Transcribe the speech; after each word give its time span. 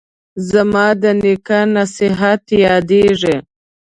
زما 0.49 0.85
د 1.01 1.03
نیکه 1.21 1.59
نصیحت 1.75 2.43
یادیږي 2.65 3.35